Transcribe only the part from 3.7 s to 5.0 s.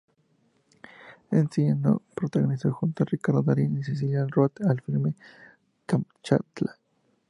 y Cecilia Roth el